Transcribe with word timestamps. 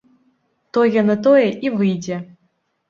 Тое 0.77 1.01
на 1.11 1.19
тое 1.29 1.45
і 1.69 1.77
выйдзе. 1.77 2.23